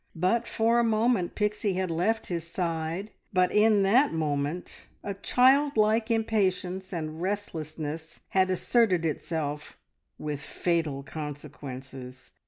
[0.15, 5.77] But for a moment Pixie had left his side, but in that moment a child
[5.77, 9.77] like impatience and restlessness had asserted itself
[10.17, 12.31] with fatal consequences.